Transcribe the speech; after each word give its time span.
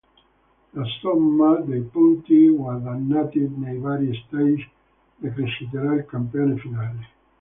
La 0.73 0.83
somma 0.99 1.57
dei 1.57 1.81
punti 1.81 2.47
guadagnati 2.49 3.37
nei 3.57 3.77
vari 3.77 4.11
stage 4.25 4.67
decreterà 5.19 5.93
il 5.93 6.05
campione 6.07 6.57
finale. 6.57 7.09